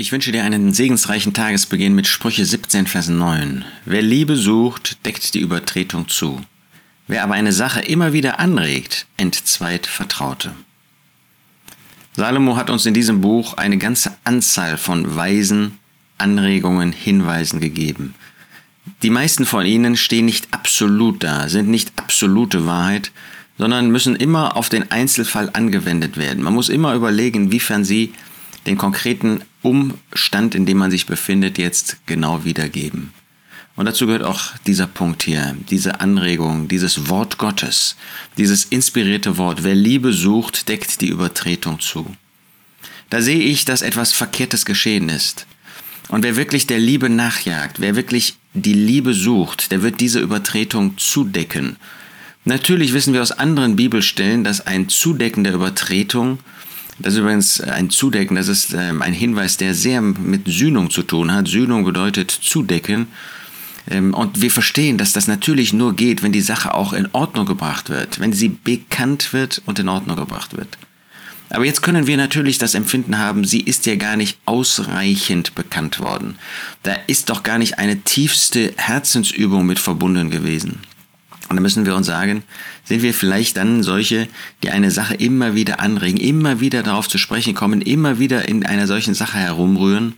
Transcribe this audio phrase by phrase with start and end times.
[0.00, 3.66] Ich wünsche dir einen segensreichen Tagesbeginn mit Sprüche 17, Vers 9.
[3.84, 6.40] Wer Liebe sucht, deckt die Übertretung zu.
[7.06, 10.52] Wer aber eine Sache immer wieder anregt, entzweit Vertraute.
[12.16, 15.78] Salomo hat uns in diesem Buch eine ganze Anzahl von Weisen,
[16.16, 18.14] Anregungen, Hinweisen gegeben.
[19.02, 23.12] Die meisten von ihnen stehen nicht absolut da, sind nicht absolute Wahrheit,
[23.58, 26.42] sondern müssen immer auf den Einzelfall angewendet werden.
[26.42, 28.14] Man muss immer überlegen, wiefern sie
[28.66, 33.12] den konkreten Umstand, in dem man sich befindet, jetzt genau wiedergeben.
[33.76, 37.96] Und dazu gehört auch dieser Punkt hier, diese Anregung, dieses Wort Gottes,
[38.36, 39.64] dieses inspirierte Wort.
[39.64, 42.14] Wer Liebe sucht, deckt die Übertretung zu.
[43.08, 45.46] Da sehe ich, dass etwas Verkehrtes geschehen ist.
[46.08, 50.98] Und wer wirklich der Liebe nachjagt, wer wirklich die Liebe sucht, der wird diese Übertretung
[50.98, 51.76] zudecken.
[52.44, 56.38] Natürlich wissen wir aus anderen Bibelstellen, dass ein Zudecken der Übertretung
[57.02, 61.02] das ist übrigens ein Zudecken, das ist ähm, ein Hinweis, der sehr mit Sühnung zu
[61.02, 61.48] tun hat.
[61.48, 63.08] Sühnung bedeutet zudecken.
[63.90, 67.46] Ähm, und wir verstehen, dass das natürlich nur geht, wenn die Sache auch in Ordnung
[67.46, 70.78] gebracht wird, wenn sie bekannt wird und in Ordnung gebracht wird.
[71.48, 75.98] Aber jetzt können wir natürlich das Empfinden haben, sie ist ja gar nicht ausreichend bekannt
[75.98, 76.36] worden.
[76.84, 80.78] Da ist doch gar nicht eine tiefste Herzensübung mit verbunden gewesen.
[81.50, 82.44] Und da müssen wir uns sagen,
[82.84, 84.28] sind wir vielleicht dann solche,
[84.62, 88.64] die eine Sache immer wieder anregen, immer wieder darauf zu sprechen kommen, immer wieder in
[88.64, 90.14] einer solchen Sache herumrühren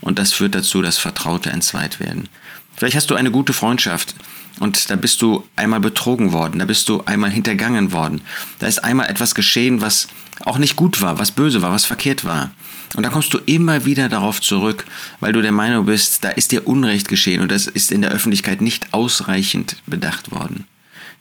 [0.00, 2.28] und das führt dazu, dass Vertraute entzweit werden.
[2.76, 4.14] Vielleicht hast du eine gute Freundschaft
[4.60, 8.20] und da bist du einmal betrogen worden, da bist du einmal hintergangen worden,
[8.60, 10.06] da ist einmal etwas geschehen, was
[10.44, 12.52] auch nicht gut war, was böse war, was verkehrt war.
[12.94, 14.86] Und da kommst du immer wieder darauf zurück,
[15.18, 18.12] weil du der Meinung bist, da ist dir Unrecht geschehen und das ist in der
[18.12, 20.64] Öffentlichkeit nicht ausreichend bedacht worden.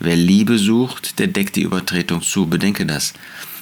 [0.00, 2.46] Wer Liebe sucht, der deckt die Übertretung zu.
[2.46, 3.12] Bedenke das.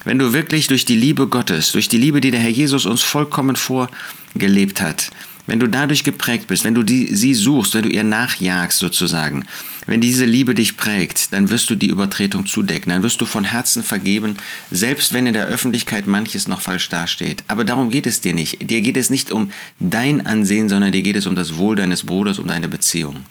[0.05, 3.03] Wenn du wirklich durch die Liebe Gottes, durch die Liebe, die der Herr Jesus uns
[3.03, 5.11] vollkommen vorgelebt hat,
[5.49, 9.47] wenn du dadurch geprägt bist, wenn du die, sie suchst, wenn du ihr nachjagst sozusagen,
[9.87, 13.45] wenn diese Liebe dich prägt, dann wirst du die Übertretung zudecken, dann wirst du von
[13.45, 14.37] Herzen vergeben,
[14.71, 17.43] selbst wenn in der Öffentlichkeit manches noch falsch dasteht.
[17.49, 18.71] Aber darum geht es dir nicht.
[18.71, 19.51] Dir geht es nicht um
[19.81, 23.25] dein Ansehen, sondern dir geht es um das Wohl deines Bruders, um deine Beziehung.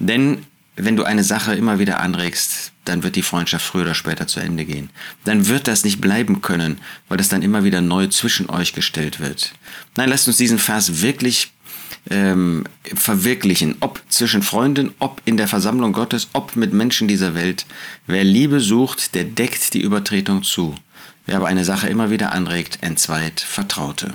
[0.00, 0.38] Denn
[0.76, 4.40] wenn du eine Sache immer wieder anregst, dann wird die Freundschaft früher oder später zu
[4.40, 4.90] Ende gehen.
[5.24, 6.78] Dann wird das nicht bleiben können,
[7.08, 9.52] weil das dann immer wieder neu zwischen euch gestellt wird.
[9.96, 11.52] Nein, lasst uns diesen Vers wirklich
[12.10, 12.64] ähm,
[12.94, 17.66] verwirklichen, ob zwischen Freunden, ob in der Versammlung Gottes, ob mit Menschen dieser Welt.
[18.06, 20.74] Wer Liebe sucht, der deckt die Übertretung zu.
[21.24, 24.14] Wer aber eine Sache immer wieder anregt, entzweit Vertraute.